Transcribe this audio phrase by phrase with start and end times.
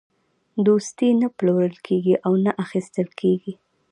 [0.65, 3.53] دوستي نه پلورل کېږي او نه اخیستل کېږي.